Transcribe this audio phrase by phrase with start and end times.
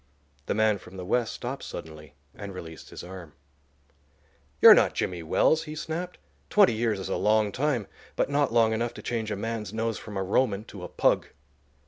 [0.47, 3.33] The man from the West stopped suddenly and released his arm.
[4.59, 6.17] "You're not Jimmy Wells," he snapped.
[6.49, 7.85] "Twenty years is a long time,
[8.15, 11.27] but not long enough to change a man's nose from a Roman to a pug."